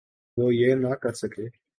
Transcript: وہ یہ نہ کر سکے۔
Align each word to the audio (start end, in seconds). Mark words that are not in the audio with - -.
وہ 0.37 0.55
یہ 0.55 0.75
نہ 0.75 0.93
کر 0.95 1.13
سکے۔ 1.13 1.61